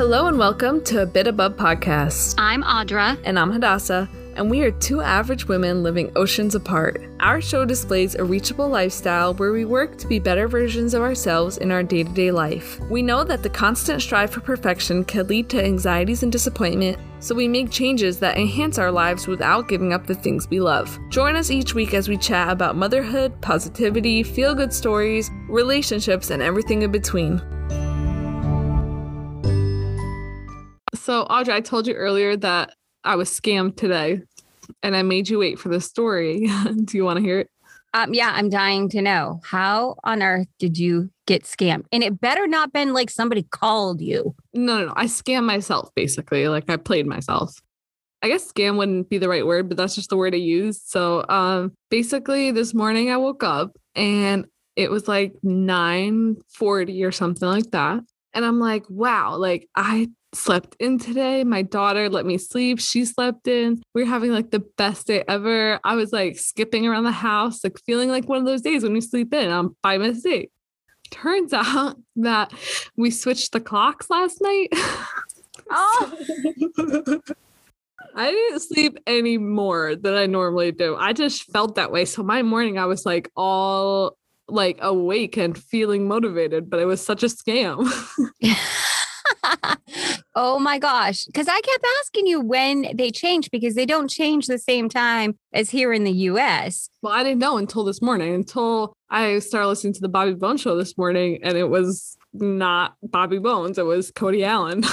[0.00, 2.36] Hello and welcome to a Bit Above podcast.
[2.38, 3.20] I'm Audra.
[3.22, 7.02] And I'm Hadassah, and we are two average women living oceans apart.
[7.20, 11.58] Our show displays a reachable lifestyle where we work to be better versions of ourselves
[11.58, 12.80] in our day to day life.
[12.88, 17.34] We know that the constant strive for perfection can lead to anxieties and disappointment, so
[17.34, 20.98] we make changes that enhance our lives without giving up the things we love.
[21.10, 26.40] Join us each week as we chat about motherhood, positivity, feel good stories, relationships, and
[26.40, 27.42] everything in between.
[31.00, 34.20] So, Audrey, I told you earlier that I was scammed today
[34.82, 36.46] and I made you wait for the story.
[36.84, 37.48] Do you want to hear it?
[37.94, 39.40] Um, yeah, I'm dying to know.
[39.42, 41.86] How on earth did you get scammed?
[41.90, 44.36] And it better not been like somebody called you.
[44.54, 44.92] No, no, no.
[44.94, 46.46] I scammed myself basically.
[46.46, 47.60] Like I played myself.
[48.22, 50.82] I guess scam wouldn't be the right word, but that's just the word I used.
[50.86, 54.44] So um basically this morning I woke up and
[54.76, 58.04] it was like 9:40 or something like that.
[58.34, 61.44] And I'm like, wow, like I slept in today.
[61.44, 62.80] My daughter let me sleep.
[62.80, 63.82] She slept in.
[63.94, 65.80] We are having like the best day ever.
[65.84, 68.94] I was like skipping around the house, like feeling like one of those days when
[68.94, 70.50] you sleep in on by mistake.
[71.10, 72.52] Turns out that
[72.96, 74.68] we switched the clocks last night.
[75.72, 77.20] Oh.
[78.16, 80.96] I didn't sleep any more than I normally do.
[80.96, 82.04] I just felt that way.
[82.06, 84.16] So my morning I was like all
[84.48, 87.86] like awake and feeling motivated, but it was such a scam.
[90.34, 91.24] oh my gosh.
[91.26, 95.36] Because I kept asking you when they change because they don't change the same time
[95.52, 96.88] as here in the US.
[97.02, 100.60] Well, I didn't know until this morning, until I started listening to the Bobby Bones
[100.60, 104.82] show this morning, and it was not Bobby Bones, it was Cody Alan.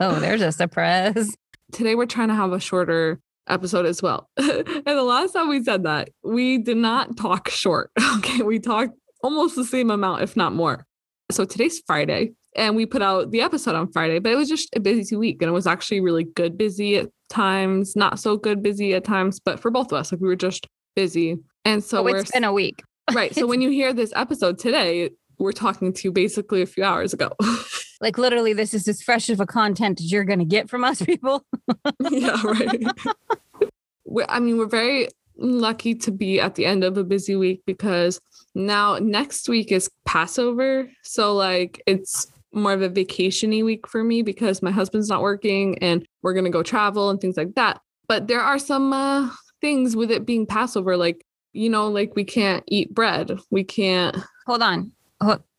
[0.00, 1.36] oh, there's a surprise.
[1.72, 4.28] Today, we're trying to have a shorter episode as well.
[4.36, 7.90] and the last time we said that, we did not talk short.
[8.20, 8.42] Okay.
[8.42, 10.84] We talked almost the same amount, if not more.
[11.30, 14.68] So today's Friday, and we put out the episode on Friday, but it was just
[14.74, 18.62] a busy week and it was actually really good busy at times, not so good
[18.62, 20.66] busy at times, but for both of us, like we were just
[20.96, 21.38] busy.
[21.64, 22.82] And so oh, it's been a week.
[23.12, 23.34] right.
[23.34, 27.12] So when you hear this episode today, we're talking to you basically a few hours
[27.12, 27.30] ago.
[28.00, 30.84] like literally, this is as fresh of a content as you're going to get from
[30.84, 31.44] us people.
[32.10, 32.84] yeah, right.
[34.28, 35.08] I mean, we're very
[35.38, 38.20] lucky to be at the end of a busy week because
[38.54, 40.90] now next week is Passover.
[41.02, 45.78] So like it's more of a vacationy week for me because my husband's not working
[45.78, 47.80] and we're going to go travel and things like that.
[48.08, 49.30] But there are some uh,
[49.60, 53.38] things with it being Passover like you know like we can't eat bread.
[53.50, 54.16] We can't
[54.50, 54.90] Hold on.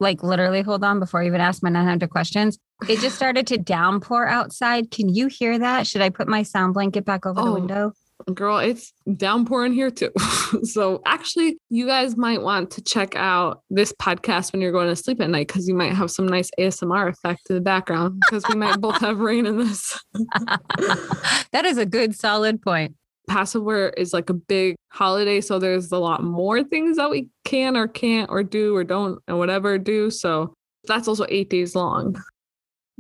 [0.02, 2.60] like literally hold on before I even ask my 900 questions.
[2.90, 4.92] It just started to downpour outside.
[4.92, 5.88] Can you hear that?
[5.88, 7.94] Should I put my sound blanket back over oh, the window?
[8.34, 10.12] Girl, it's downpouring here too.
[10.64, 14.96] so actually, you guys might want to check out this podcast when you're going to
[14.96, 18.44] sleep at night because you might have some nice ASMR effect in the background because
[18.50, 20.00] we might both have rain in this.
[21.52, 22.96] that is a good solid point.
[23.28, 27.78] Passover is like a big holiday, so there's a lot more things that we can
[27.78, 30.10] or can't or do or don't and whatever do.
[30.10, 30.54] So
[30.86, 32.22] that's also eight days long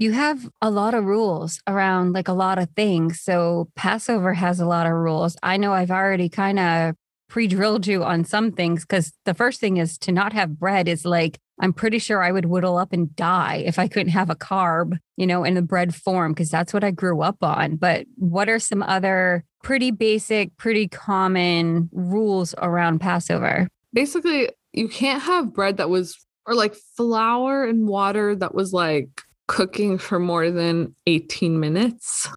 [0.02, 3.22] you have a lot of rules around like a lot of things.
[3.22, 5.38] So Passover has a lot of rules.
[5.44, 6.96] I know I've already kind of
[7.30, 10.88] pre drilled you on some things because the first thing is to not have bread
[10.88, 14.32] is like, I'm pretty sure I would whittle up and die if I couldn't have
[14.32, 17.76] a carb, you know, in the bread form, because that's what I grew up on.
[17.76, 23.68] But what are some other pretty basic, pretty common rules around Passover?
[23.94, 29.22] Basically, you can't have bread that was, or like flour and water that was like
[29.52, 32.30] cooking for more than 18 minutes.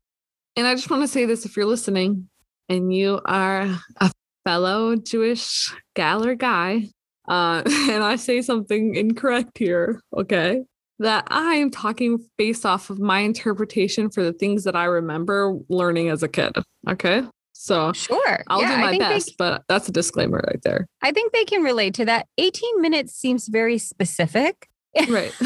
[0.56, 2.28] And I just want to say this if you're listening
[2.68, 4.10] and you are a
[4.44, 6.88] fellow Jewish gal or guy,
[7.28, 10.62] uh, and I say something incorrect here, okay,
[10.98, 15.56] that I am talking based off of my interpretation for the things that I remember
[15.68, 16.56] learning as a kid,
[16.88, 17.22] okay?
[17.52, 20.88] So sure, I'll yeah, do my best, they, but that's a disclaimer right there.
[21.00, 22.26] I think they can relate to that.
[22.38, 24.68] 18 minutes seems very specific.
[25.08, 25.32] Right.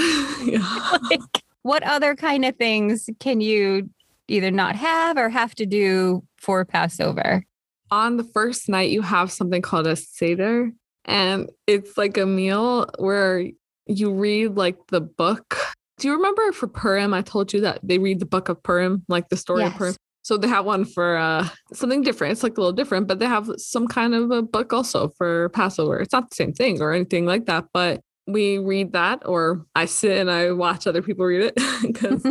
[0.44, 0.99] yeah.
[1.11, 1.20] like,
[1.62, 3.90] what other kind of things can you
[4.28, 7.44] either not have or have to do for Passover?
[7.90, 10.70] On the first night, you have something called a Seder,
[11.05, 13.44] and it's like a meal where
[13.87, 15.56] you read like the book.
[15.96, 17.14] Do you remember for Purim?
[17.14, 19.72] I told you that they read the book of Purim, like the story yes.
[19.72, 19.94] of Purim.
[20.22, 22.32] So they have one for uh, something different.
[22.32, 25.49] It's like a little different, but they have some kind of a book also for
[25.50, 25.99] Passover.
[26.00, 29.87] It's not the same thing or anything like that, but we read that or I
[29.87, 32.23] sit and I watch other people read it because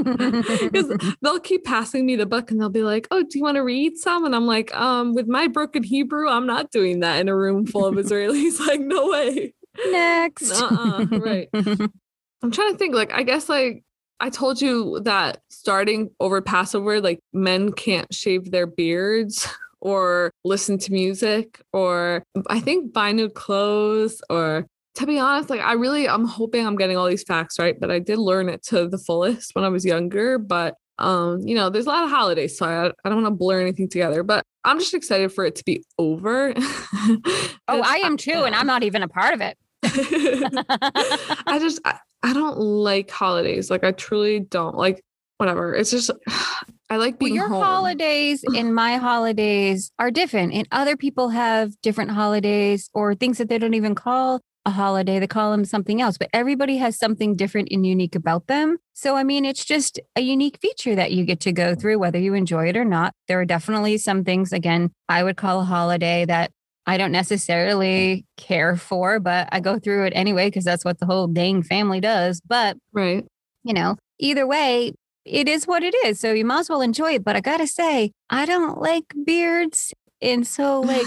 [1.21, 3.63] they'll keep passing me the book and they'll be like, "Oh, do you want to
[3.63, 7.27] read some?" And I'm like, "Um, with my broken Hebrew, I'm not doing that in
[7.27, 8.59] a room full of Israelis.
[8.67, 9.53] like, no way."
[9.87, 10.51] Next.
[10.51, 11.49] Uh-uh, right.
[11.53, 13.83] I'm trying to think like I guess like
[14.19, 19.47] I told you that starting over Passover, like men can't shave their beards
[19.79, 24.65] or listen to music or I think buy new clothes or
[24.97, 27.91] to be honest, like I really I'm hoping I'm getting all these facts right, but
[27.91, 30.39] I did learn it to the fullest when I was younger.
[30.39, 33.37] But um, you know, there's a lot of holidays, so I, I don't want to
[33.37, 36.53] blur anything together, but I'm just excited for it to be over.
[36.57, 37.21] oh,
[37.67, 39.57] I am too, and I'm not even a part of it.
[39.83, 43.69] I just I, I don't like holidays.
[43.69, 45.03] Like I truly don't like
[45.37, 45.75] whatever.
[45.75, 46.09] It's just
[46.89, 47.63] I like being well, your home.
[47.63, 53.47] holidays and my holidays are different, and other people have different holidays or things that
[53.47, 55.17] they don't even call a holiday.
[55.17, 58.77] They call them something else, but everybody has something different and unique about them.
[58.93, 61.79] So, I mean, it's just a unique feature that you get to go mm-hmm.
[61.79, 63.13] through, whether you enjoy it or not.
[63.27, 66.51] There are definitely some things, again, I would call a holiday that
[66.85, 71.05] I don't necessarily care for, but I go through it anyway because that's what the
[71.05, 72.41] whole dang family does.
[72.41, 73.25] But, right.
[73.63, 74.93] You know, either way,
[75.25, 76.19] it is what it is.
[76.19, 77.23] So you might as well enjoy it.
[77.23, 79.93] But I got to say, I don't like beards.
[80.21, 81.05] And so, like,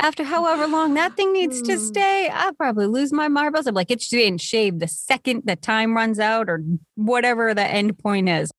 [0.00, 3.66] after however long that thing needs to stay, I'll probably lose my marbles.
[3.66, 6.62] I'm like, it's getting shaved the second the time runs out or
[6.96, 8.50] whatever the end point is.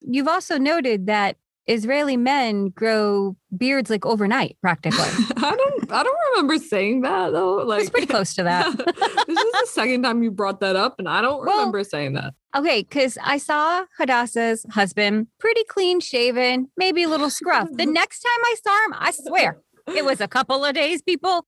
[0.00, 1.36] You've also noted that
[1.66, 4.98] Israeli men grow beards like overnight, practically.
[5.36, 7.56] I don't I don't remember saying that though.
[7.56, 8.76] Like it's pretty close to that.
[8.76, 12.14] this is the second time you brought that up, and I don't well, remember saying
[12.14, 12.34] that.
[12.56, 17.68] Okay, because I saw Hadassah's husband pretty clean shaven, maybe a little scruff.
[17.72, 19.58] the next time I saw him, I swear
[19.94, 21.46] it was a couple of days, people,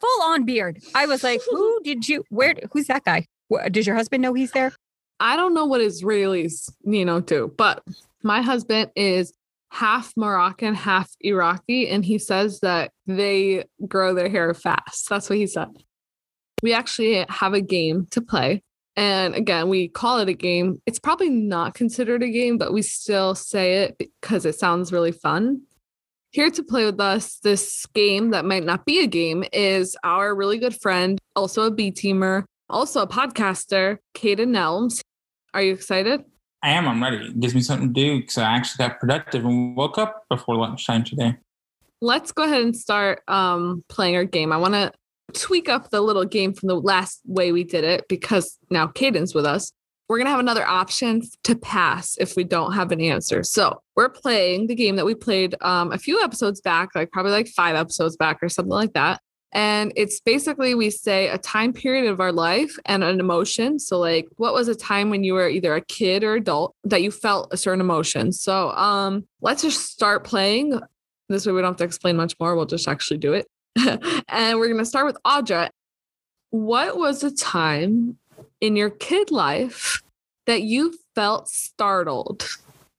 [0.00, 0.78] full on beard.
[0.94, 3.26] I was like, who did you where who's that guy?
[3.70, 4.72] Does your husband know he's there?
[5.18, 7.82] I don't know what Israelis, you know, do, but
[8.22, 9.32] my husband is
[9.76, 15.08] half Moroccan, half Iraqi, and he says that they grow their hair fast.
[15.10, 15.68] That's what he said.
[16.62, 18.62] We actually have a game to play.
[18.96, 20.80] And again, we call it a game.
[20.86, 25.12] It's probably not considered a game, but we still say it because it sounds really
[25.12, 25.60] fun.
[26.30, 30.34] Here to play with us this game that might not be a game is our
[30.34, 35.02] really good friend, also a B teamer, also a podcaster, Caden Nelms.
[35.52, 36.24] Are you excited?
[36.62, 36.88] I am.
[36.88, 37.26] I'm ready.
[37.26, 40.56] It gives me something to do because I actually got productive and woke up before
[40.56, 41.36] lunchtime today.
[42.00, 44.52] Let's go ahead and start um, playing our game.
[44.52, 44.92] I want to
[45.32, 49.34] tweak up the little game from the last way we did it because now Caden's
[49.34, 49.72] with us.
[50.08, 53.42] We're going to have another option to pass if we don't have an answer.
[53.42, 57.32] So we're playing the game that we played um, a few episodes back, like probably
[57.32, 59.20] like five episodes back or something like that.
[59.56, 63.78] And it's basically we say a time period of our life and an emotion.
[63.78, 67.00] So, like, what was a time when you were either a kid or adult that
[67.00, 68.32] you felt a certain emotion?
[68.32, 70.78] So, um, let's just start playing.
[71.30, 72.54] This way, we don't have to explain much more.
[72.54, 73.46] We'll just actually do it.
[74.28, 75.70] and we're going to start with Audra.
[76.50, 78.18] What was a time
[78.60, 80.02] in your kid life
[80.44, 82.46] that you felt startled?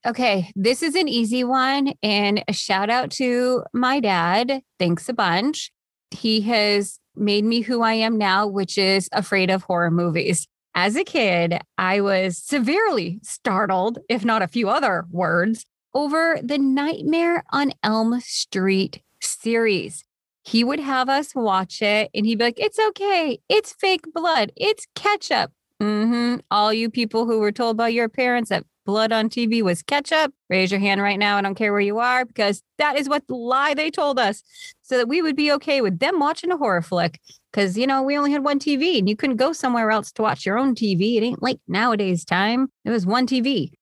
[0.04, 1.92] Okay, this is an easy one.
[2.02, 4.62] And a shout out to my dad.
[4.80, 5.70] Thanks a bunch
[6.10, 10.46] he has made me who I am now, which is afraid of horror movies.
[10.74, 15.64] As a kid, I was severely startled, if not a few other words,
[15.94, 20.04] over the Nightmare on Elm Street series.
[20.44, 23.40] He would have us watch it and he'd be like, It's okay.
[23.48, 24.52] It's fake blood.
[24.56, 25.50] It's ketchup.
[25.82, 26.36] Mm-hmm.
[26.50, 30.32] All you people who were told by your parents that blood on TV was ketchup,
[30.48, 31.36] raise your hand right now.
[31.36, 34.42] I don't care where you are because that is what the lie they told us
[34.80, 37.20] so that we would be okay with them watching a horror flick.
[37.52, 40.22] Because, you know, we only had one TV and you couldn't go somewhere else to
[40.22, 41.18] watch your own TV.
[41.18, 42.68] It ain't like nowadays time.
[42.86, 43.72] It was one TV.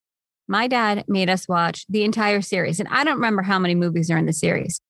[0.48, 2.80] My dad made us watch the entire series.
[2.80, 4.80] And I don't remember how many movies are in the series.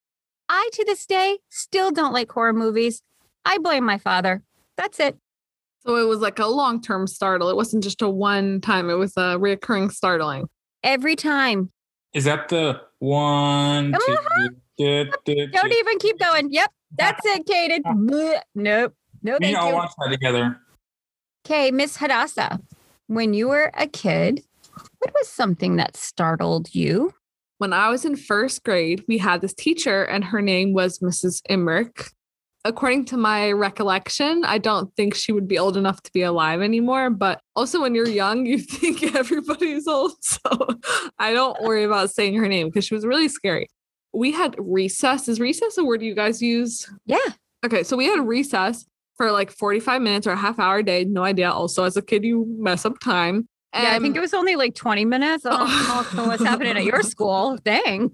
[0.49, 3.03] I, to this day, still don't like horror movies.
[3.45, 4.43] I blame my father.
[4.79, 5.19] That's it.
[5.87, 7.49] So it was like a long term startle.
[7.49, 10.49] It wasn't just a one time, it was a reoccurring startling.
[10.83, 11.71] Every time.
[12.13, 13.95] Is that the one?
[13.95, 14.49] Uh-huh.
[14.79, 16.51] Two, Don't even keep going.
[16.53, 18.43] Yep, that's it, Caden.
[18.55, 18.95] nope.
[19.23, 20.59] No, we all watch that together.
[21.47, 22.61] Okay, Miss Hadassah,
[23.07, 24.43] when you were a kid,
[24.99, 27.13] what was something that startled you?
[27.59, 31.41] When I was in first grade, we had this teacher, and her name was Mrs.
[31.49, 32.11] Emmerich
[32.67, 36.61] according to my recollection, I don't think she would be old enough to be alive
[36.61, 37.11] anymore.
[37.11, 40.13] But also, when you're young, you think everybody's old.
[40.23, 40.69] So
[41.19, 43.69] I don't worry about saying her name because she was really scary.
[44.13, 45.29] We had recess.
[45.29, 46.91] Is recess a word you guys use?
[47.07, 47.19] Yeah.
[47.65, 47.83] Okay.
[47.83, 48.85] So we had recess
[49.17, 51.05] for like 45 minutes or a half hour a day.
[51.05, 51.51] No idea.
[51.51, 53.49] Also, as a kid, you mess up time.
[53.75, 55.45] Yeah, I think um, it was only like 20 minutes.
[55.47, 56.11] Oh.
[56.17, 57.59] Know what's happening at your school.
[57.65, 58.11] Dang.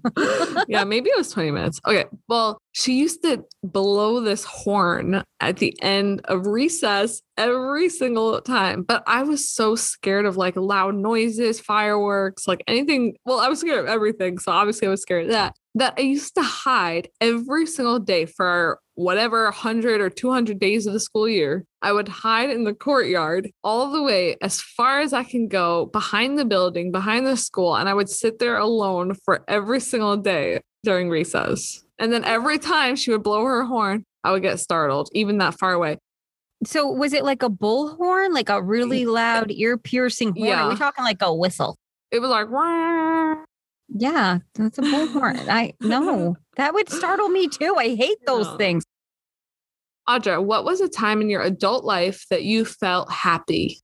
[0.67, 1.79] yeah, maybe it was 20 minutes.
[1.87, 2.05] Okay.
[2.27, 8.83] Well, she used to blow this horn at the end of recess every single time.
[8.83, 13.15] But I was so scared of like loud noises, fireworks, like anything.
[13.25, 14.39] Well, I was scared of everything.
[14.39, 15.55] So obviously I was scared of that.
[15.75, 20.93] That I used to hide every single day for whatever 100 or 200 days of
[20.93, 21.65] the school year.
[21.81, 25.87] I would hide in the courtyard all the way as far as I can go
[25.87, 27.75] behind the building, behind the school.
[27.75, 31.83] And I would sit there alone for every single day during recess.
[31.99, 35.57] And then every time she would blow her horn, I would get startled, even that
[35.59, 35.97] far away.
[36.65, 40.47] So was it like a bullhorn, like a really loud, ear piercing horn?
[40.47, 40.65] Yeah.
[40.65, 41.75] Are we talking like a whistle?
[42.11, 43.43] It was like, Wah!
[43.95, 45.47] Yeah, that's a bullhorn.
[45.47, 47.75] I know that would startle me too.
[47.77, 48.57] I hate those yeah.
[48.57, 48.83] things.
[50.09, 53.79] Audra, what was a time in your adult life that you felt happy?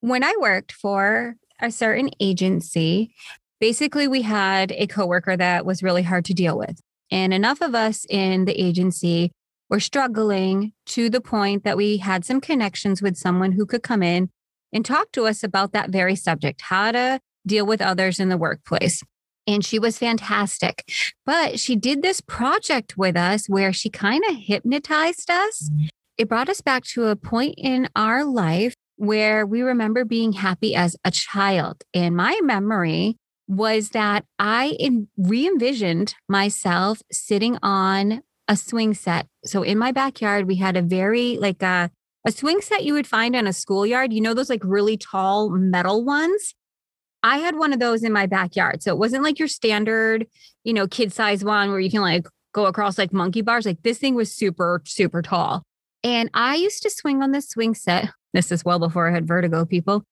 [0.00, 3.14] When I worked for a certain agency,
[3.60, 6.80] basically we had a coworker that was really hard to deal with.
[7.10, 9.32] And enough of us in the agency
[9.70, 14.02] were struggling to the point that we had some connections with someone who could come
[14.02, 14.30] in
[14.72, 18.36] and talk to us about that very subject, how to deal with others in the
[18.36, 19.02] workplace
[19.48, 20.84] and she was fantastic.
[21.24, 25.70] But she did this project with us where she kind of hypnotized us.
[26.18, 30.74] It brought us back to a point in our life where we remember being happy
[30.74, 31.82] as a child.
[31.94, 34.76] And my memory was that I
[35.16, 39.26] re envisioned myself sitting on a swing set.
[39.44, 41.90] So in my backyard, we had a very like a,
[42.26, 44.12] a swing set you would find on a schoolyard.
[44.12, 46.54] You know, those like really tall metal ones?
[47.22, 48.82] I had one of those in my backyard.
[48.82, 50.26] So it wasn't like your standard,
[50.64, 53.66] you know, kid size one where you can like go across like monkey bars.
[53.66, 55.64] Like this thing was super, super tall.
[56.04, 58.10] And I used to swing on this swing set.
[58.32, 60.04] This is well before I had vertigo, people,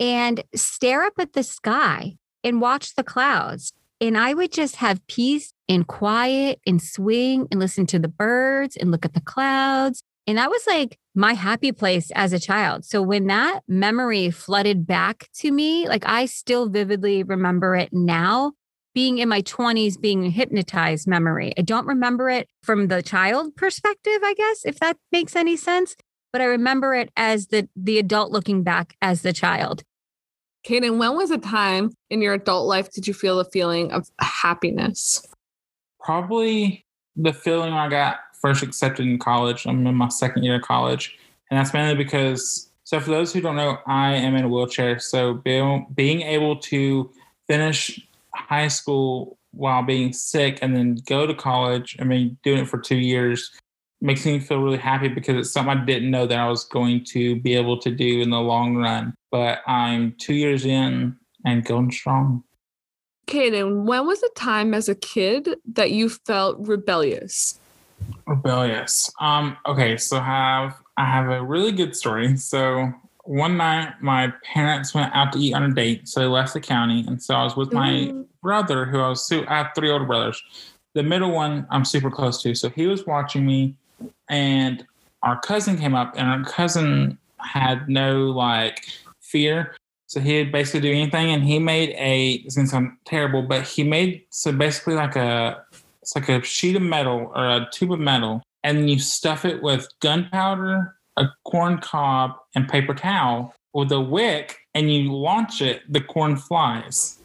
[0.00, 3.72] and stare up at the sky and watch the clouds.
[4.00, 8.76] And I would just have peace and quiet and swing and listen to the birds
[8.76, 10.02] and look at the clouds.
[10.28, 12.84] And that was like my happy place as a child.
[12.84, 18.52] So when that memory flooded back to me, like I still vividly remember it now,
[18.94, 21.54] being in my 20s, being hypnotized memory.
[21.56, 25.96] I don't remember it from the child perspective, I guess, if that makes any sense.
[26.30, 29.82] But I remember it as the the adult looking back as the child.
[30.66, 34.10] Caden, when was a time in your adult life did you feel the feeling of
[34.20, 35.26] happiness?
[36.00, 36.84] Probably
[37.16, 39.66] the feeling I got first accepted in college.
[39.66, 41.18] I'm in my second year of college.
[41.50, 44.98] And that's mainly because, so for those who don't know, I am in a wheelchair.
[44.98, 47.10] So being, being able to
[47.46, 48.00] finish
[48.34, 52.78] high school while being sick and then go to college, I mean, doing it for
[52.78, 53.50] two years
[54.00, 57.04] makes me feel really happy because it's something I didn't know that I was going
[57.06, 59.14] to be able to do in the long run.
[59.30, 62.44] But I'm two years in and going strong.
[63.26, 67.58] Caden, when was the time as a kid that you felt rebellious?
[68.26, 69.10] Rebellious.
[69.20, 72.36] Um, okay, so have I have a really good story.
[72.36, 72.92] So
[73.28, 76.60] one night my parents went out to eat on a date, so they left the
[76.60, 78.26] county, and so I was with my mm.
[78.42, 80.42] brother, who I was su- I have three older brothers.
[80.94, 83.74] The middle one I'm super close to, so he was watching me,
[84.28, 84.84] and
[85.22, 88.86] our cousin came up, and our cousin had no like
[89.20, 89.76] fear.
[90.06, 92.42] So he'd basically do anything, and he made a.
[92.44, 95.64] It's gonna sound terrible, but he made so basically like a
[96.08, 99.62] it's like a sheet of metal or a tube of metal, and you stuff it
[99.62, 105.82] with gunpowder, a corn cob, and paper towel with a wick, and you launch it,
[105.92, 107.18] the corn flies.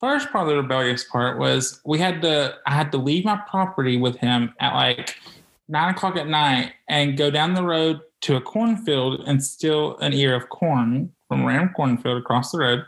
[0.00, 3.36] First part of the rebellious part was we had to I had to leave my
[3.50, 5.16] property with him at like
[5.68, 10.14] nine o'clock at night and go down the road to a cornfield and steal an
[10.14, 12.82] ear of corn from a random cornfield across the road.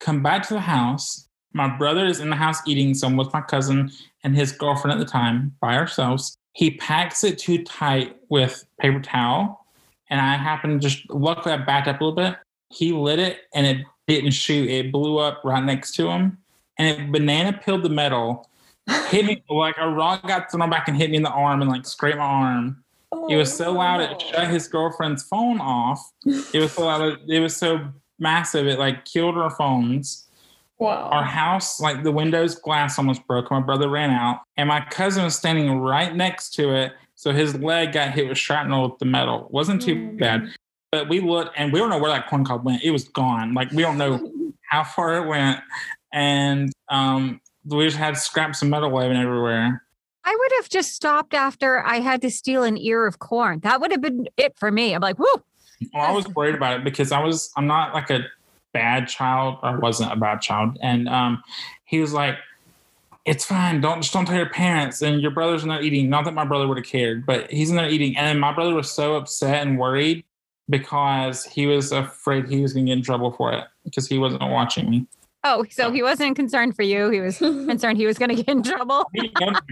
[0.00, 1.28] Come back to the house.
[1.52, 3.90] My brother is in the house eating, some with my cousin
[4.24, 6.36] and his girlfriend at the time by ourselves.
[6.54, 9.66] He packs it too tight with paper towel.
[10.10, 12.36] And I happened to just luckily I backed up a little bit.
[12.70, 14.68] He lit it and it didn't shoot.
[14.68, 16.38] It blew up right next to him.
[16.78, 18.48] And it banana peeled the metal,
[19.08, 21.70] hit me like a rock got thrown back and hit me in the arm and
[21.70, 22.82] like scraped my arm.
[23.12, 26.12] Oh, it was so loud it oh, shut his girlfriend's phone off.
[26.24, 27.18] It was so loud.
[27.28, 28.66] It was so massive.
[28.66, 30.26] It like killed our phones.
[30.82, 31.10] Wow.
[31.12, 33.52] Our house, like the windows glass almost broke.
[33.52, 36.92] My brother ran out, and my cousin was standing right next to it.
[37.14, 39.46] So his leg got hit with shrapnel with the metal.
[39.52, 40.18] wasn't too mm.
[40.18, 40.48] bad.
[40.90, 42.82] But we looked and we don't know where that corn cob went.
[42.82, 43.54] It was gone.
[43.54, 44.28] Like we don't know
[44.70, 45.60] how far it went.
[46.12, 49.84] And um, we just had scraps of metal waving everywhere.
[50.24, 53.60] I would have just stopped after I had to steal an ear of corn.
[53.60, 54.94] That would have been it for me.
[54.94, 55.42] I'm like, whoo.
[55.94, 58.24] Well, I was worried about it because I was I'm not like a
[58.72, 60.78] bad child or wasn't a bad child.
[60.82, 61.42] And um,
[61.84, 62.36] he was like,
[63.24, 63.80] it's fine.
[63.80, 65.02] Don't just don't tell your parents.
[65.02, 66.10] And your brother's in there eating.
[66.10, 68.16] Not that my brother would have cared, but he's in there eating.
[68.16, 70.24] And my brother was so upset and worried
[70.68, 74.18] because he was afraid he was going to get in trouble for it because he
[74.18, 75.06] wasn't watching me.
[75.44, 77.10] Oh, so he wasn't concerned for you.
[77.10, 79.10] He was concerned he was going to get in trouble.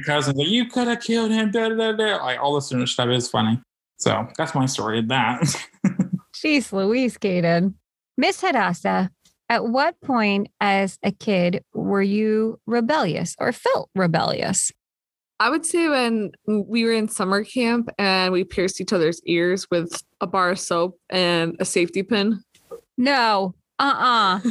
[0.04, 1.50] cousins like, you could have killed him.
[1.50, 2.16] Da, da, da.
[2.16, 3.60] Like all this stuff is funny.
[3.98, 5.42] So that's my story of that.
[6.34, 7.74] Jeez Louise, Caden.
[8.20, 9.08] Miss Hadassah,
[9.48, 14.70] at what point as a kid were you rebellious or felt rebellious?
[15.40, 19.66] I would say when we were in summer camp and we pierced each other's ears
[19.70, 22.42] with a bar of soap and a safety pin.
[22.98, 24.50] No, uh uh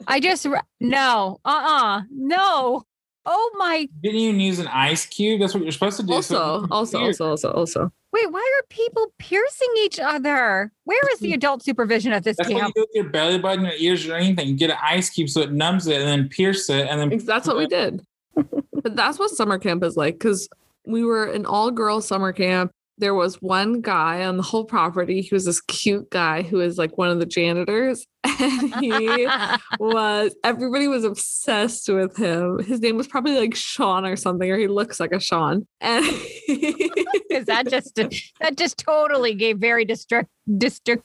[0.08, 0.46] I just,
[0.80, 2.84] no, uh uh no.
[3.26, 3.86] Oh my.
[4.02, 5.42] Didn't you use an ice cube?
[5.42, 6.14] That's what you're supposed to do.
[6.14, 7.92] Also, so also, also, also, also.
[8.14, 10.70] Wait, why are people piercing each other?
[10.84, 11.34] Where is the mm.
[11.34, 12.60] adult supervision at this that's camp?
[12.60, 14.46] That's you do with your belly button, your ears, or anything.
[14.46, 16.86] You get an ice cube so it numbs it and then pierce it.
[16.86, 18.06] And then that's what we did.
[18.36, 20.48] but that's what summer camp is like because
[20.86, 25.20] we were an all girl summer camp there was one guy on the whole property.
[25.20, 28.06] He was this cute guy who was like one of the janitors.
[28.40, 29.28] And he
[29.78, 32.58] was, everybody was obsessed with him.
[32.64, 35.66] His name was probably like Sean or something, or he looks like a Sean.
[35.80, 36.04] And
[36.48, 41.04] because that just, that just totally gave very district, district,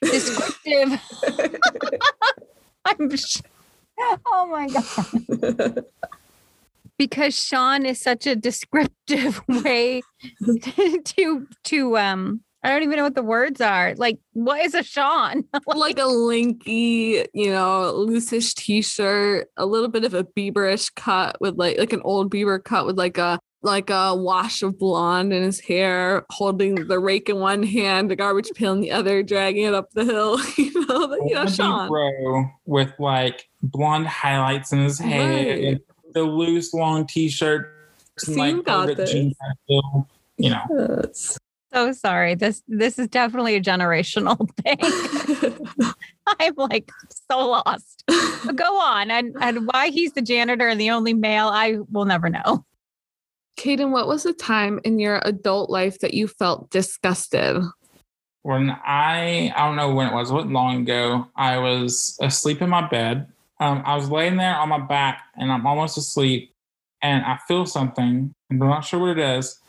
[0.00, 1.00] descriptive.
[2.86, 3.10] I'm,
[4.26, 5.84] oh my God
[7.02, 10.02] because Sean is such a descriptive way
[11.04, 13.92] to to um I don't even know what the words are.
[13.96, 15.42] Like, what is a Sean?
[15.66, 21.56] like a linky, you know, loosish t-shirt, a little bit of a Bieberish cut with
[21.56, 25.42] like like an old Bieber cut with like a like a wash of blonde in
[25.42, 29.64] his hair, holding the rake in one hand, the garbage pail in the other, dragging
[29.64, 30.38] it up the hill.
[30.56, 31.88] you know, you know, Sean.
[31.88, 35.80] Bro with like blonde highlights in his hair, right
[36.14, 37.70] the loose long t-shirt
[38.28, 39.12] like got this.
[39.14, 40.98] you know.
[41.08, 41.38] Yes.
[41.72, 42.34] so sorry.
[42.34, 44.48] This this is definitely a generational
[45.78, 45.92] thing.
[46.40, 46.90] I'm like
[47.30, 48.04] so lost.
[48.06, 49.10] But go on.
[49.10, 52.64] And and why he's the janitor and the only male i will never know.
[53.58, 57.62] Caden, what was the time in your adult life that you felt disgusted?
[58.42, 62.70] When I, I don't know when it was, what long ago, I was asleep in
[62.70, 63.28] my bed
[63.62, 66.52] um, I was laying there on my back and I'm almost asleep
[67.00, 69.60] and I feel something and I'm not sure what it is.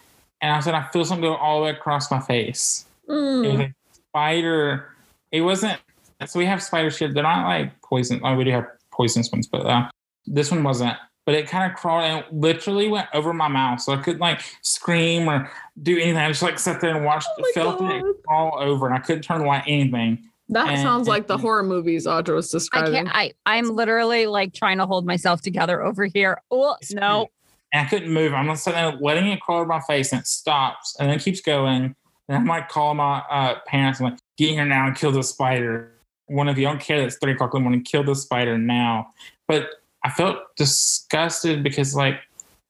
[0.41, 2.85] And I said, I feel something go all the way across my face.
[3.07, 3.45] Mm.
[3.45, 3.73] It was a
[4.09, 4.89] spider.
[5.31, 5.79] It wasn't,
[6.25, 7.13] so we have spider here.
[7.13, 8.19] They're not like poison.
[8.23, 9.89] Oh, we do have poisonous ones, but uh,
[10.25, 10.97] this one wasn't.
[11.25, 13.79] But it kind of crawled and literally went over my mouth.
[13.79, 15.49] So I couldn't like scream or
[15.81, 16.17] do anything.
[16.17, 17.91] I just like sat there and watched, oh felt God.
[17.93, 20.29] it all over and I couldn't turn the light, anything.
[20.53, 22.93] That and, sounds like the horror movies Audra was describing.
[22.93, 23.09] I can't.
[23.15, 26.41] I I'm literally like trying to hold myself together over here.
[26.51, 27.29] Oh no!
[27.73, 28.33] And I couldn't move.
[28.33, 31.23] I'm sitting there letting it crawl over my face, and it stops, and then it
[31.23, 31.95] keeps going.
[32.29, 35.23] And I might call my uh, parents and like, get here now and kill the
[35.23, 35.91] spider.
[36.27, 38.15] One of you, I don't care that it's three o'clock in the morning, kill the
[38.15, 39.07] spider now.
[39.47, 39.69] But
[40.05, 42.19] I felt disgusted because, like,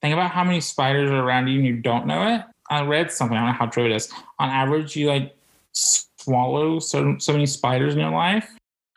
[0.01, 2.41] think about how many spiders are around you and you don't know it.
[2.69, 4.11] I read something, I don't know how true it is.
[4.39, 5.35] On average, you like
[6.23, 8.49] swallow so so many spiders in your life?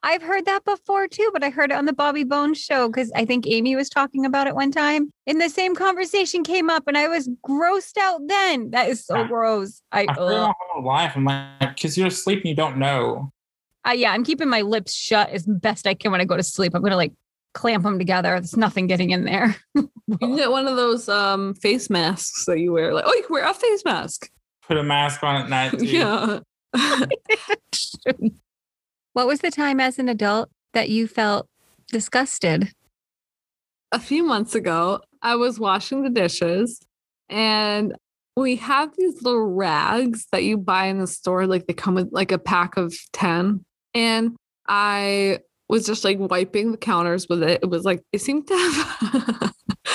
[0.03, 3.11] I've heard that before too, but I heard it on the Bobby Bones show because
[3.17, 5.11] I think Amy was talking about it one time.
[5.27, 8.21] And the same conversation came up, and I was grossed out.
[8.27, 9.27] Then that is so yeah.
[9.27, 9.83] gross.
[9.91, 11.13] I, I heard my whole life.
[11.17, 13.33] I'm like, because you're asleep and you don't know.
[13.87, 16.43] Uh, yeah, I'm keeping my lips shut as best I can when I go to
[16.43, 16.75] sleep.
[16.75, 17.13] I'm gonna like
[17.55, 18.31] clamp them together.
[18.31, 19.57] There's nothing getting in there.
[19.75, 22.95] you get one of those um, face masks that you wear.
[22.95, 24.31] Like, oh, you can wear a face mask.
[24.69, 25.71] Put a mask on at night.
[25.79, 25.87] Too.
[25.87, 26.41] Yeah.
[29.13, 31.49] what was the time as an adult that you felt
[31.89, 32.73] disgusted?
[33.93, 36.81] A few months ago, I was washing the dishes
[37.29, 37.95] and
[38.37, 41.47] we have these little rags that you buy in the store.
[41.47, 43.65] Like they come with like a pack of 10.
[43.95, 44.37] And
[44.69, 47.61] I was just like wiping the counters with it.
[47.63, 49.55] It was like, it seemed to have,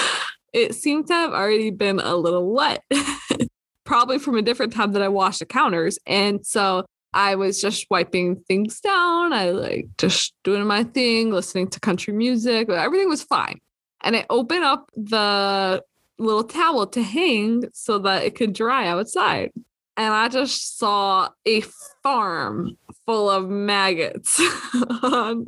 [0.53, 2.83] it seemed to have already been a little wet.
[3.83, 5.97] probably from a different time that I washed the counters.
[6.05, 9.33] And so I was just wiping things down.
[9.33, 12.69] I like just doing my thing, listening to country music.
[12.69, 13.59] Everything was fine.
[14.03, 15.83] And I opened up the
[16.17, 19.51] little towel to hang so that it could dry outside.
[19.97, 21.61] And I just saw a
[22.01, 24.39] farm full of maggots
[25.03, 25.45] on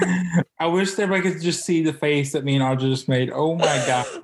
[0.60, 3.30] I wish everybody could just see the face that me and Audra just made.
[3.32, 4.06] Oh my god.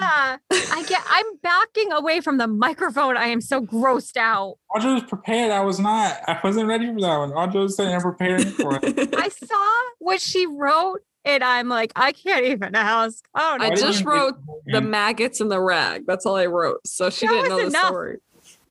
[0.00, 0.36] Yeah.
[0.52, 3.16] I get I'm backing away from the microphone.
[3.16, 4.56] I am so grossed out.
[4.74, 5.50] Audra was prepared.
[5.50, 6.18] I was not.
[6.28, 7.30] I wasn't ready for that one.
[7.32, 9.14] Audra was saying I'm prepared for it.
[9.16, 13.24] I saw what she wrote and I'm like, I can't even ask.
[13.34, 13.64] Oh no.
[13.66, 16.04] I Why didn't just wrote the maggots and the rag.
[16.06, 16.86] That's all I wrote.
[16.86, 17.86] So she That didn't know the enough.
[17.86, 18.18] story.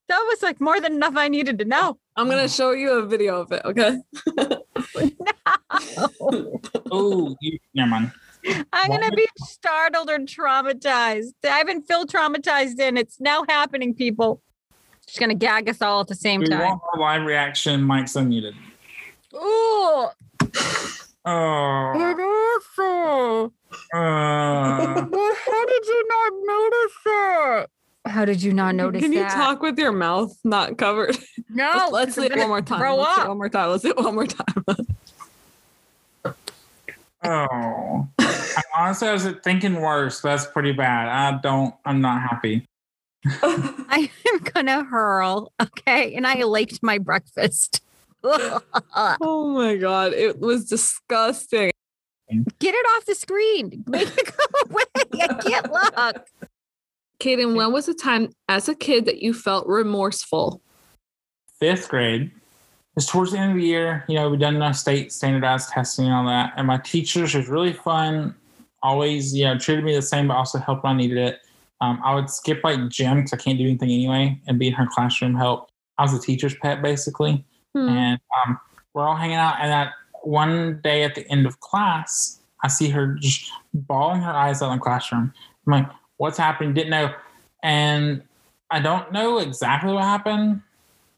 [0.08, 1.98] that was like more than enough I needed to know.
[2.18, 3.62] I'm gonna show you a video of it.
[3.66, 3.98] Okay.
[4.38, 4.64] no.
[6.90, 8.12] Oh, you, never mind.
[8.72, 11.34] I'm gonna be startled or traumatized.
[11.44, 12.96] I haven't feel traumatized in.
[12.98, 14.42] It's now happening, people.
[15.08, 16.62] She's gonna gag us all at the same We time.
[16.62, 17.84] want our live reaction.
[17.84, 18.54] Mike's unmuted.
[19.36, 20.08] Ooh,
[21.26, 21.94] Oh.
[21.96, 23.54] it is so.
[23.94, 27.70] Uh, Well, how did you not notice it?
[28.08, 29.34] How did you not notice Can you that?
[29.34, 31.18] talk with your mouth not covered?
[31.50, 32.80] No, Let's do it one more time.
[32.80, 33.28] Grow Let's it up.
[33.30, 33.70] one more time.
[33.70, 34.66] Let's do it one more time.
[37.24, 38.08] oh.
[38.20, 40.20] I honestly, I was thinking worse.
[40.20, 41.08] That's pretty bad.
[41.08, 41.74] I don't.
[41.86, 42.66] I'm not happy.
[43.26, 45.52] I am gonna hurl.
[45.60, 47.82] Okay, and I liked my breakfast.
[48.24, 51.72] Oh my god, it was disgusting.
[52.60, 53.84] Get it off the screen.
[53.88, 54.84] Make it go away.
[55.22, 56.28] I can't look.
[57.20, 60.62] Caden, when was the time as a kid that you felt remorseful?
[61.60, 62.32] Fifth grade.
[62.96, 64.04] It's towards the end of the year.
[64.08, 66.54] You know, we've done our state standardized testing and all that.
[66.58, 68.36] And my teachers was really fun.
[68.84, 71.40] Always, you know, treated me the same, but also helped when I needed it.
[71.82, 74.74] Um, I would skip like gym because I can't do anything anyway, and be in
[74.74, 75.70] her classroom help.
[76.00, 77.46] I was a teacher's pet basically.
[77.76, 77.90] Hmm.
[77.90, 78.60] and um,
[78.94, 79.56] we're all hanging out.
[79.60, 84.32] And that one day at the end of class, I see her just bawling her
[84.32, 85.32] eyes out in the classroom.
[85.68, 87.14] I'm like, "What's happening?" Didn't know,
[87.64, 88.24] and
[88.70, 90.62] I don't know exactly what happened,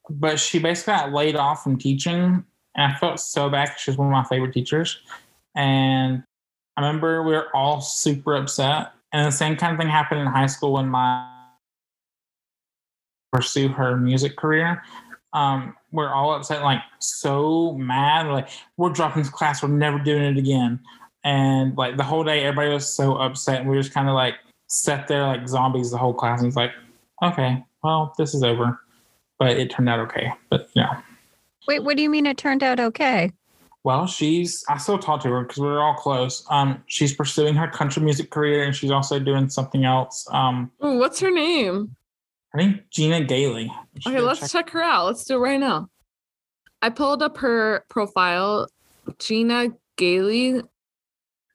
[0.10, 2.44] but she basically got laid off from teaching,
[2.76, 5.00] and I felt so bad She was one of my favorite teachers,
[5.56, 6.24] and
[6.78, 8.94] I remember we were all super upset.
[9.12, 11.28] And the same kind of thing happened in high school when my
[13.32, 14.84] pursue her music career
[15.34, 20.24] um, we're all upset, like so mad, like we're dropping this class, we're never doing
[20.24, 20.80] it again.
[21.24, 24.16] And like the whole day, everybody was so upset, and we were just kind of
[24.16, 24.36] like
[24.70, 26.40] sat there like zombies the whole class.
[26.40, 26.72] And it's like,
[27.22, 28.80] okay, well, this is over,
[29.38, 30.32] but it turned out okay.
[30.50, 30.92] But you know,
[31.68, 33.32] Wait, what do you mean it turned out okay?
[33.84, 36.46] well, she's I still talk to her because we're all close.
[36.50, 40.28] Um, she's pursuing her country music career, and she's also doing something else.
[40.32, 41.96] Um, Ooh, what's her name?
[42.54, 43.72] I think Gina Gailey.
[44.08, 45.06] Okay, let's check- check her out.
[45.06, 45.90] Let's do it right now.
[46.82, 48.68] I pulled up her profile,
[49.20, 50.62] Gina Gailey.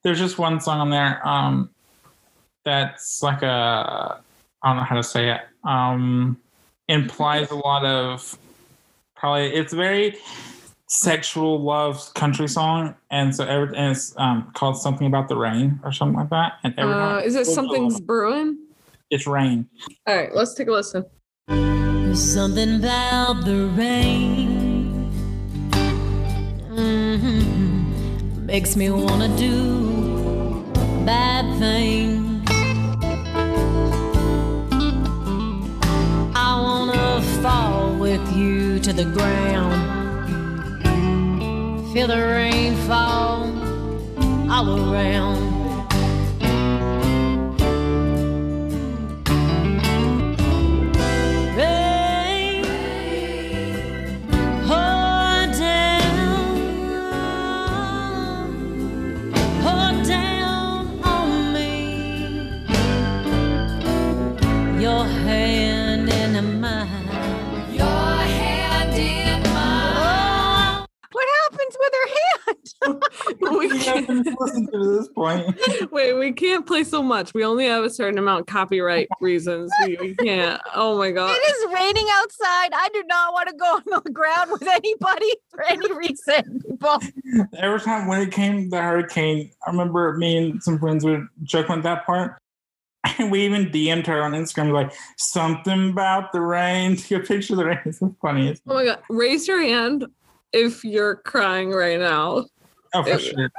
[0.03, 1.71] there's just one song on there um
[2.65, 4.21] that's like a
[4.63, 6.37] i don't know how to say it um
[6.89, 8.39] implies a lot of
[9.17, 10.17] probably it's a very
[10.87, 15.79] sexual love country song and so every and it's um called something about the rain
[15.85, 18.59] or something like that and every Uh, is it it's something's brewing?
[19.11, 19.67] it's rain
[20.07, 21.05] All right, let's take a listen.
[21.49, 25.11] There's something about the rain.
[26.71, 28.45] Mhm.
[28.45, 30.65] Makes me wanna do
[31.05, 32.24] bad things.
[38.19, 39.75] With you to the ground.
[41.93, 43.43] Feel the rain fall
[44.49, 45.54] all around.
[74.23, 75.45] Listen to this point
[75.91, 77.35] wait, we can't play so much.
[77.35, 79.71] We only have a certain amount copyright reasons.
[79.85, 80.61] We, we can't.
[80.75, 81.37] Oh my god.
[81.37, 82.71] It is raining outside.
[82.73, 86.61] I do not want to go on the ground with anybody for any reason.
[86.69, 87.01] People.
[87.59, 91.71] every time when it came the hurricane, I remember me and some friends would joke
[91.71, 92.39] at that part.
[93.19, 96.97] And we even DM'd her on Instagram like something about the rain.
[96.97, 97.81] Take a picture of the rain.
[97.85, 98.49] It's so funny.
[98.49, 99.01] It's, Oh my god.
[99.09, 100.07] Raise your hand
[100.53, 102.47] if you're crying right now.
[102.95, 103.51] Oh, for sure.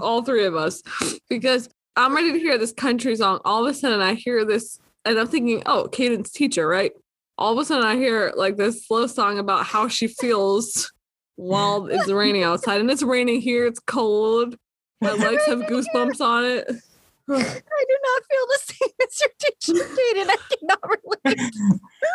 [0.00, 0.82] all three of us
[1.30, 3.40] because I'm ready to hear this country song.
[3.44, 6.92] All of a sudden, I hear this, and I'm thinking, oh, Caden's teacher, right?
[7.38, 10.92] All of a sudden, I hear like this slow song about how she feels
[11.36, 13.66] while it's raining outside, and it's raining here.
[13.66, 14.56] It's cold.
[15.00, 16.66] My legs have goosebumps on it.
[17.28, 20.28] I do not feel the same as your teacher, Caden.
[20.28, 21.52] I cannot relate.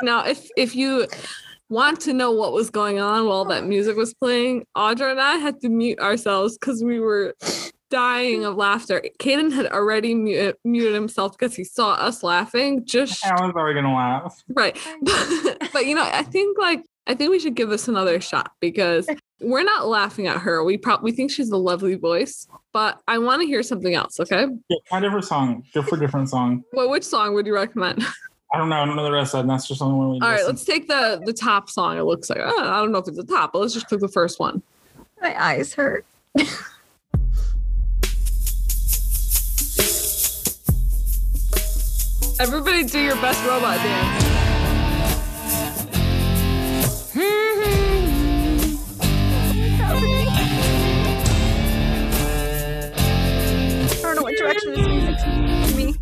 [0.01, 1.07] Now, if if you
[1.69, 5.35] want to know what was going on while that music was playing, Audra and I
[5.37, 7.35] had to mute ourselves because we were
[7.89, 9.03] dying of laughter.
[9.19, 12.85] Caden had already muted, muted himself because he saw us laughing.
[12.85, 14.35] Just I was already gonna laugh.
[14.49, 18.19] right, but, but you know, I think like I think we should give this another
[18.19, 19.07] shot because
[19.39, 20.63] we're not laughing at her.
[20.63, 24.19] We probably think she's a lovely voice, but I want to hear something else.
[24.19, 25.63] Okay, Yeah, a different song.
[25.73, 26.63] Go for a different song.
[26.73, 28.03] well, which song would you recommend?
[28.57, 28.81] I don't know.
[28.81, 29.47] I don't know the rest of it.
[29.47, 30.47] That's just the only one we All right, listen.
[30.47, 31.95] let's take the the top song.
[31.99, 33.99] It looks like oh, I don't know if it's the top, but let's just pick
[33.99, 34.63] the first one.
[35.21, 36.07] My eyes hurt.
[42.39, 44.23] Everybody, do your best robot dance.
[53.99, 55.95] I don't know what direction this music's taking me.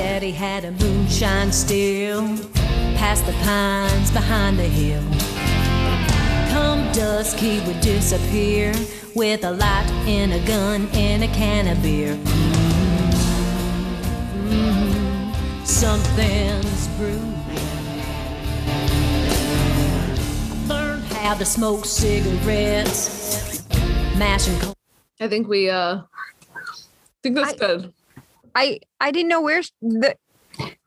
[0.00, 2.22] Granddaddy had a moonshine still,
[2.96, 5.02] past the pines behind the hill.
[6.50, 8.72] Come dusk, he would disappear
[9.14, 12.14] with a light and a gun and a can of beer.
[14.48, 17.36] Mm, Something's brewing.
[20.66, 23.62] Learned how to smoke cigarettes,
[24.16, 24.58] mashing.
[24.60, 24.72] co-
[25.20, 25.98] I think we uh
[26.56, 26.62] I
[27.22, 27.92] think that's I- good.
[28.60, 30.16] I I didn't know where the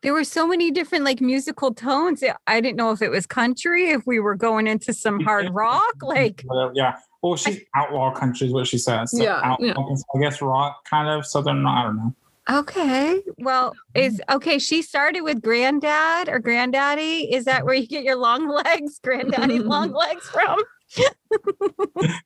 [0.04, 2.24] there were so many different like musical tones.
[2.46, 5.96] I didn't know if it was country, if we were going into some hard rock.
[6.04, 6.98] Like, yeah.
[7.24, 9.12] Well, she's outlaw country is what she says.
[9.12, 9.96] So Yeah, outlaw, yeah.
[10.16, 11.66] I guess rock, kind of southern.
[11.66, 12.16] I don't know.
[12.60, 14.60] okay, well, is okay.
[14.60, 17.34] She started with granddad or granddaddy.
[17.34, 20.60] Is that where you get your long legs, granddaddy long legs from?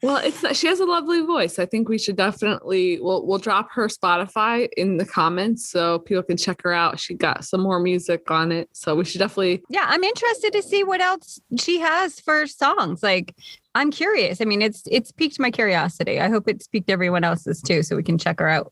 [0.02, 1.60] Well, it's she has a lovely voice.
[1.60, 6.24] I think we should definitely we'll we'll drop her Spotify in the comments so people
[6.24, 7.00] can check her out.
[7.00, 9.64] She got some more music on it, so we should definitely.
[9.70, 13.04] Yeah, I'm interested to see what else she has for songs.
[13.04, 13.36] Like,
[13.76, 14.42] I'm curious.
[14.42, 16.20] I mean, it's it's piqued my curiosity.
[16.20, 18.72] I hope it's piqued everyone else's too, so we can check her out.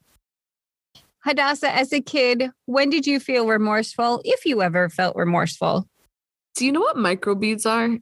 [1.25, 5.87] Hadassah, as a kid, when did you feel remorseful, if you ever felt remorseful?
[6.55, 7.97] Do you know what microbeads are?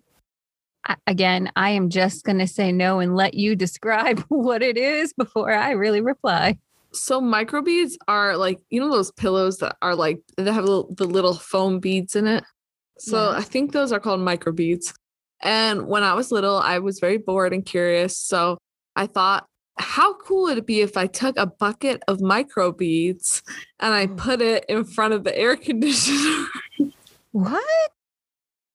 [1.08, 5.14] Again, I am just going to say no and let you describe what it is
[5.14, 6.58] before I really reply.
[6.92, 11.34] So microbeads are like you know those pillows that are like that have the little
[11.34, 12.44] foam beads in it.
[13.00, 13.38] So Yeah.
[13.38, 14.94] I think those are called microbeads.
[15.42, 18.18] And when I was little, I was very bored and curious.
[18.18, 18.58] So
[18.96, 19.48] I thought,
[19.80, 23.42] how cool would it be if I took a bucket of microbeads
[23.80, 24.18] and I Mm.
[24.18, 26.48] put it in front of the air conditioner?
[27.32, 27.93] What?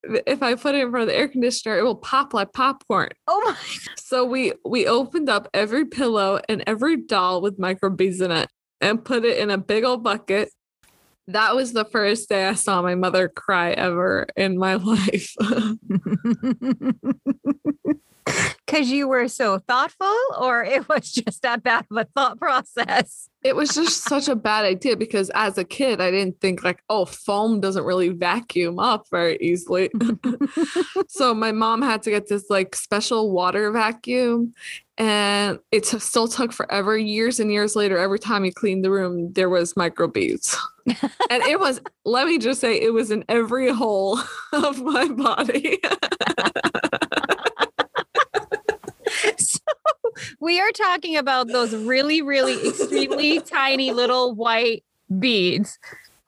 [0.03, 3.11] If I put it in front of the air conditioner, it will pop like popcorn.
[3.27, 3.57] Oh my!
[3.97, 8.49] So we we opened up every pillow and every doll with microbeads in it
[8.81, 10.51] and put it in a big old bucket.
[11.27, 15.35] That was the first day I saw my mother cry ever in my life.
[18.69, 23.31] Because you were so thoughtful, or it was just that bad of a thought process.
[23.43, 26.83] it was just such a bad idea because as a kid, I didn't think like,
[26.91, 29.91] oh, foam doesn't really vacuum up very easily.
[31.09, 34.53] so my mom had to get this like special water vacuum
[34.99, 38.91] and it t- still took forever years and years later every time you cleaned the
[38.91, 40.57] room there was microbeads
[41.31, 44.19] and it was let me just say it was in every hole
[44.53, 45.79] of my body
[49.67, 54.85] so we are talking about those really, really extremely tiny little white
[55.19, 55.79] beads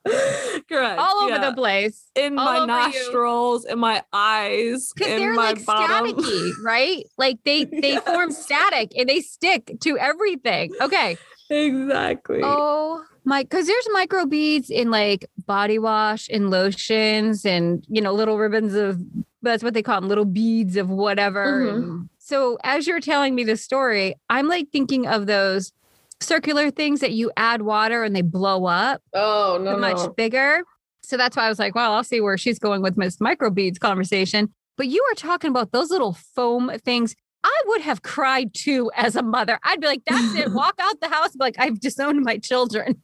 [0.03, 1.49] correct all over yeah.
[1.49, 2.07] the place.
[2.15, 2.95] in all my over you.
[2.95, 7.03] nostrils in my eyes Because they're my like bottom staticky, right?
[7.17, 10.73] Like they they form static and they stick to everything.
[10.81, 11.17] Okay.
[11.49, 18.01] exactly Oh my, because there's micro beads in like body wash and lotions and you
[18.01, 18.99] know little ribbons of
[19.43, 21.65] that's what they call them, little beads of whatever.
[21.65, 22.09] Mhm.
[22.31, 25.73] And so as you're telling me the story, I'm like thinking of those
[26.21, 30.09] circular things that you add water and they blow up oh no, much no.
[30.09, 30.61] bigger.
[31.03, 33.79] So that's why I was like, well, I'll see where she's going with Miss Microbeads
[33.79, 34.53] conversation.
[34.77, 37.15] But you were talking about those little foam things.
[37.43, 39.59] I would have cried too as a mother.
[39.63, 40.53] I'd be like, that's it.
[40.53, 41.31] Walk out the house.
[41.31, 43.01] Be like, I've disowned my children.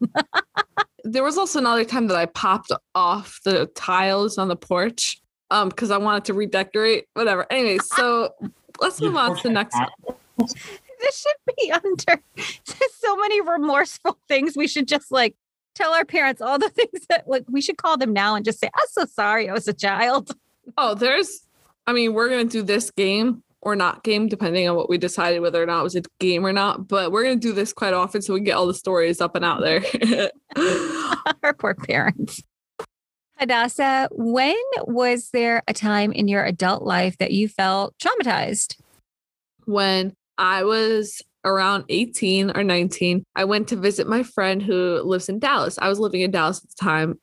[1.03, 5.69] there was also another time that I popped off the tiles on the porch um
[5.69, 7.45] because I wanted to redecorate whatever.
[7.49, 8.31] Anyway, so
[8.81, 10.17] let's move on to the next one.
[10.99, 12.21] this should be under
[12.65, 14.55] so many remorseful things.
[14.55, 15.35] We should just like
[15.75, 18.59] tell our parents all the things that like we should call them now and just
[18.59, 20.31] say, I'm so sorry I was a child.
[20.77, 21.41] Oh, there's
[21.85, 25.39] I mean, we're gonna do this game or not game, depending on what we decided
[25.39, 26.87] whether or not it was a game or not.
[26.87, 29.35] But we're gonna do this quite often so we can get all the stories up
[29.35, 29.81] and out there.
[31.43, 32.41] our poor parents.
[33.39, 38.75] Hadassah, when was there a time in your adult life that you felt traumatized?
[39.67, 43.23] when I was around 18 or 19.
[43.35, 45.77] I went to visit my friend who lives in Dallas.
[45.79, 47.19] I was living in Dallas at the time.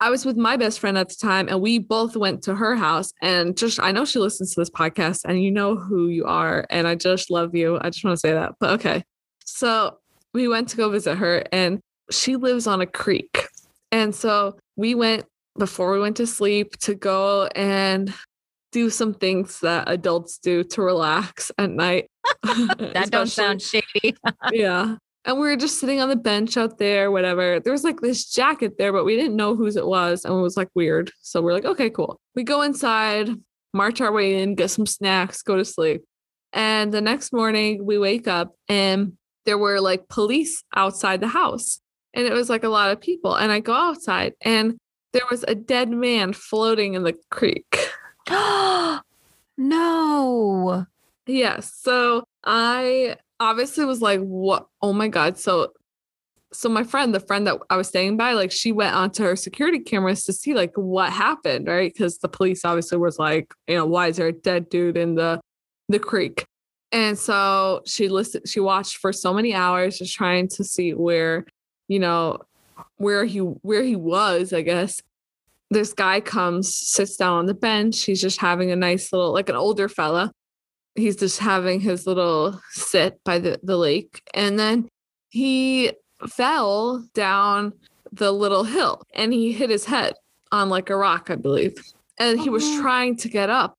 [0.00, 2.74] I was with my best friend at the time, and we both went to her
[2.74, 3.12] house.
[3.22, 6.66] And just, I know she listens to this podcast, and you know who you are.
[6.70, 7.78] And I just love you.
[7.80, 8.54] I just want to say that.
[8.58, 9.04] But okay.
[9.44, 9.98] So
[10.34, 13.46] we went to go visit her, and she lives on a creek.
[13.92, 15.24] And so we went
[15.58, 18.12] before we went to sleep to go and
[18.72, 22.10] do some things that adults do to relax at night.
[22.44, 24.16] That don't sound shady.
[24.52, 24.96] yeah.
[25.24, 27.60] And we were just sitting on the bench out there, whatever.
[27.60, 30.24] There was like this jacket there, but we didn't know whose it was.
[30.24, 31.12] And it was like weird.
[31.20, 32.20] So we're like, okay, cool.
[32.34, 33.30] We go inside,
[33.72, 36.02] march our way in, get some snacks, go to sleep.
[36.52, 39.12] And the next morning we wake up and
[39.46, 41.80] there were like police outside the house.
[42.14, 43.34] And it was like a lot of people.
[43.34, 44.76] And I go outside and
[45.12, 47.78] there was a dead man floating in the creek.
[49.56, 50.86] no.
[51.26, 51.72] Yes.
[51.74, 54.66] So I obviously was like, what?
[54.80, 55.38] Oh my God.
[55.38, 55.72] So,
[56.52, 59.36] so my friend, the friend that I was staying by, like she went onto her
[59.36, 61.92] security cameras to see like what happened, right?
[61.92, 65.14] Because the police obviously was like, you know, why is there a dead dude in
[65.14, 65.40] the
[65.88, 66.44] the creek?
[66.90, 71.46] And so she listened, she watched for so many hours just trying to see where,
[71.88, 72.38] you know,
[72.96, 75.00] where he where he was, I guess.
[75.70, 78.02] This guy comes, sits down on the bench.
[78.02, 80.32] He's just having a nice little, like an older fella
[80.94, 84.22] he's just having his little sit by the, the lake.
[84.34, 84.88] And then
[85.30, 85.92] he
[86.28, 87.72] fell down
[88.12, 90.14] the little hill and he hit his head
[90.50, 91.74] on like a rock, I believe.
[92.18, 92.82] And he was Oh.
[92.82, 93.74] trying to get up,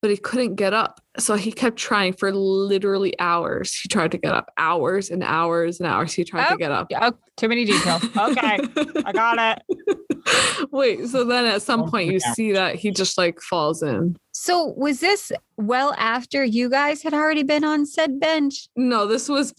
[0.00, 1.00] but he couldn't get up.
[1.16, 3.72] So he kept trying for literally hours.
[3.74, 6.12] He tried to get up hours and hours and hours.
[6.12, 6.88] He tried Oh, to get up.
[7.00, 8.02] Oh, too many details.
[8.16, 8.58] Okay.
[9.06, 10.68] I got it.
[10.72, 14.16] Wait, so then at some point you see that he just like falls in.
[14.32, 18.68] So was this well after you guys had already been on said bench?
[18.74, 19.54] No, this was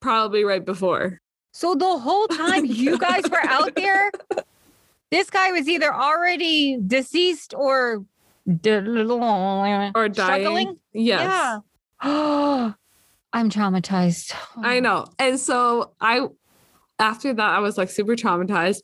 [0.00, 1.20] probably right before.
[1.52, 4.12] So the whole time you guys were out there,
[5.10, 8.04] this guy was either already deceased or
[8.46, 10.12] or dying.
[10.14, 10.78] struggling.
[10.92, 11.60] Yes.
[12.02, 12.72] Yeah.
[13.32, 14.34] I'm traumatized.
[14.56, 15.06] I know.
[15.18, 16.26] And so I,
[16.98, 18.82] after that, I was like super traumatized.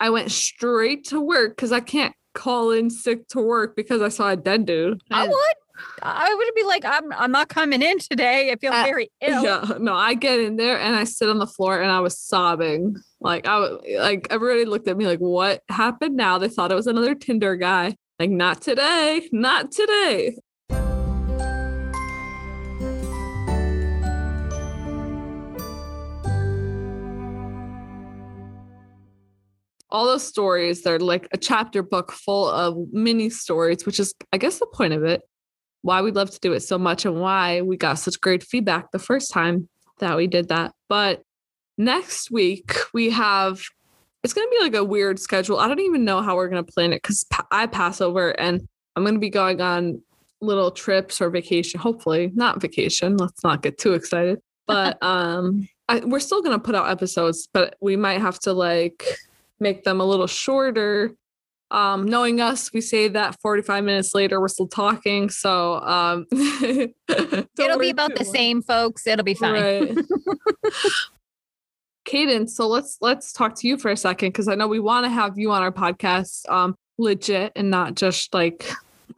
[0.00, 4.08] I went straight to work because I can't call in sick to work because I
[4.08, 5.00] saw a dead dude.
[5.10, 5.54] I would.
[6.02, 8.50] I would be like, I'm I'm not coming in today.
[8.50, 9.44] I feel very ill.
[9.44, 12.18] Yeah, no, I get in there and I sit on the floor and I was
[12.18, 12.96] sobbing.
[13.20, 13.58] Like I
[13.98, 16.38] like everybody looked at me like, what happened now?
[16.38, 17.96] They thought it was another Tinder guy.
[18.18, 20.36] Like, not today, not today.
[29.90, 34.36] all those stories they're like a chapter book full of mini stories which is i
[34.36, 35.22] guess the point of it
[35.80, 38.90] why we love to do it so much and why we got such great feedback
[38.90, 39.66] the first time
[39.98, 41.22] that we did that but
[41.78, 43.62] next week we have
[44.24, 46.64] it's going to be like a weird schedule i don't even know how we're going
[46.64, 50.00] to plan it because i pass over and i'm going to be going on
[50.40, 56.00] little trips or vacation hopefully not vacation let's not get too excited but um I,
[56.00, 59.04] we're still going to put out episodes but we might have to like
[59.60, 61.14] make them a little shorter.
[61.70, 65.28] Um, knowing us, we say that 45 minutes later we're still talking.
[65.28, 68.26] So um It'll be about the much.
[68.26, 69.06] same, folks.
[69.06, 69.96] It'll be fine.
[69.96, 70.04] Right.
[72.08, 75.04] Caden, so let's let's talk to you for a second because I know we want
[75.04, 78.70] to have you on our podcast um legit and not just like,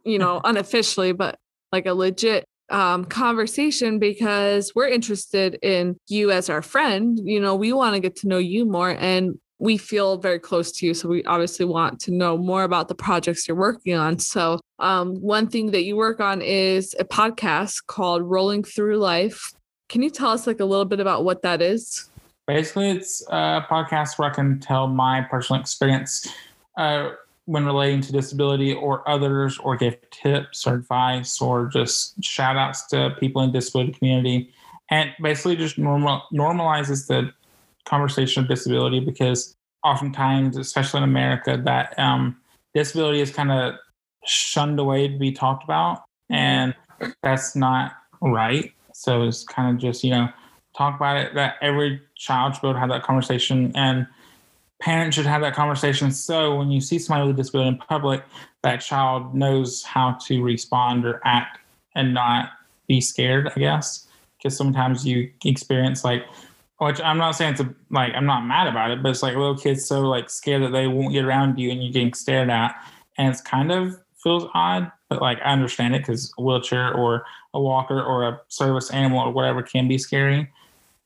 [0.03, 1.37] you know, unofficially, but
[1.71, 7.19] like a legit um, conversation because we're interested in you as our friend.
[7.23, 10.71] You know, we want to get to know you more and we feel very close
[10.71, 10.93] to you.
[10.93, 14.17] So we obviously want to know more about the projects you're working on.
[14.19, 19.53] So um, one thing that you work on is a podcast called Rolling Through Life.
[19.87, 22.10] Can you tell us like a little bit about what that is?
[22.47, 26.27] Basically, it's a podcast where I can tell my personal experience
[26.77, 27.11] uh,
[27.45, 32.87] when relating to disability or others, or give tips or advice, or just shout outs
[32.87, 34.53] to people in the disability community.
[34.89, 37.31] And basically, just normal normalizes the
[37.85, 42.37] conversation of disability because oftentimes, especially in America, that um,
[42.73, 43.75] disability is kind of
[44.25, 46.75] shunned away to be talked about, and
[47.23, 48.71] that's not right.
[48.93, 50.29] So it's kind of just you know
[50.81, 54.07] talk about it that every child should be able to have that conversation and
[54.81, 58.23] parents should have that conversation so when you see somebody with a disability in public
[58.63, 61.59] that child knows how to respond or act
[61.95, 62.49] and not
[62.87, 64.07] be scared i guess.
[64.37, 66.25] Because sometimes you experience like
[66.79, 69.35] which i'm not saying it's a, like i'm not mad about it but it's like
[69.35, 72.49] little kids so like scared that they won't get around you and you're getting stared
[72.49, 72.73] at
[73.19, 77.25] and it's kind of feels odd but like I understand it because a wheelchair or
[77.53, 80.49] a walker or a service animal or whatever can be scary,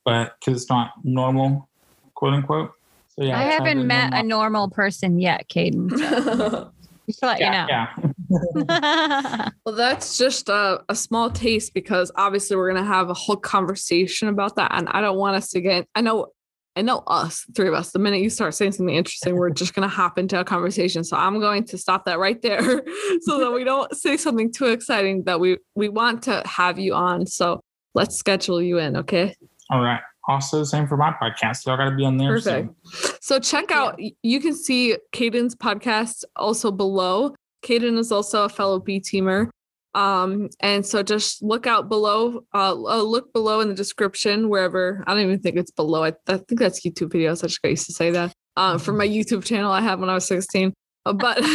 [0.05, 1.67] but because it's not normal,
[2.13, 2.71] quote unquote.
[3.09, 5.97] So yeah, I haven't the met a normal- normal person yet, Caden.
[5.97, 6.71] So
[7.07, 7.67] just to let Yeah, you know.
[7.69, 9.49] yeah.
[9.65, 14.27] Well, that's just a, a small taste because obviously we're gonna have a whole conversation
[14.27, 15.87] about that, and I don't want us to get.
[15.95, 16.27] I know,
[16.75, 17.91] I know us three of us.
[17.91, 21.03] The minute you start saying something interesting, we're just gonna hop into a conversation.
[21.03, 22.61] So I'm going to stop that right there,
[23.21, 26.93] so that we don't say something too exciting that we we want to have you
[26.93, 27.25] on.
[27.25, 27.61] So
[27.93, 29.35] let's schedule you in, okay?
[29.69, 30.01] All right.
[30.27, 31.65] Also, the same for my podcast.
[31.65, 32.33] Y'all got to be on there.
[32.33, 32.69] Perfect.
[32.85, 33.15] soon.
[33.21, 33.99] So check out.
[34.23, 37.35] You can see Caden's podcast also below.
[37.63, 39.49] Caden is also a fellow B teamer.
[39.93, 45.03] Um, and so just look out below, uh, uh, look below in the description, wherever.
[45.07, 46.03] I don't even think it's below.
[46.03, 47.43] I, I think that's YouTube videos.
[47.43, 48.33] I just got used to say that.
[48.57, 50.73] Um, for my YouTube channel I had when I was 16.
[51.05, 51.37] Uh, but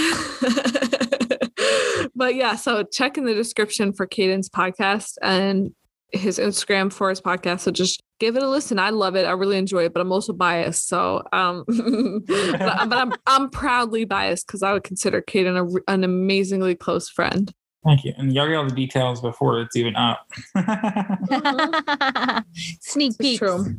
[2.15, 5.75] but yeah, so check in the description for Caden's podcast and
[6.13, 7.61] his Instagram for his podcast.
[7.61, 8.79] So just give it a listen.
[8.79, 9.27] I love it.
[9.27, 10.89] I really enjoy it, but I'm also biased.
[10.89, 11.65] So um
[12.27, 12.57] but,
[12.89, 17.53] but I'm I'm proudly biased because I would consider Caden a, an amazingly close friend.
[17.85, 18.13] Thank you.
[18.17, 20.27] And y'all get all the details before it's even up.
[22.55, 23.39] Sneak peek.
[23.39, 23.75] true.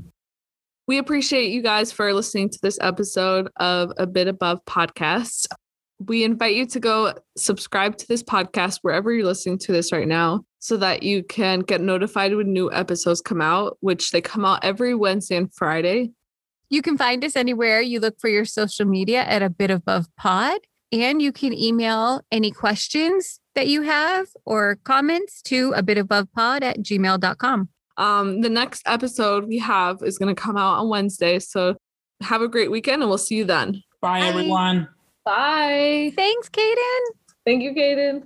[0.87, 5.47] We appreciate you guys for listening to this episode of A Bit Above Podcast.
[6.07, 10.07] We invite you to go subscribe to this podcast wherever you're listening to this right
[10.07, 14.45] now so that you can get notified when new episodes come out, which they come
[14.45, 16.11] out every Wednesday and Friday.
[16.69, 20.07] You can find us anywhere you look for your social media at a bit above
[20.17, 20.59] pod.
[20.93, 26.27] And you can email any questions that you have or comments to a bit above
[26.33, 27.69] pod at gmail.com.
[27.97, 31.39] Um, the next episode we have is going to come out on Wednesday.
[31.39, 31.75] So
[32.21, 33.83] have a great weekend and we'll see you then.
[34.01, 34.27] Bye, Bye.
[34.27, 34.87] everyone.
[35.25, 36.11] Bye.
[36.15, 37.03] Thanks, Caden.
[37.45, 38.23] Thank you, Caden.